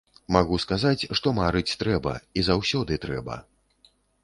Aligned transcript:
Магу 0.35 0.55
сказаць, 0.63 1.07
што 1.19 1.33
марыць 1.41 1.77
трэба, 1.83 2.15
і 2.41 2.47
заўсёды 2.49 3.01
трэба. 3.07 3.35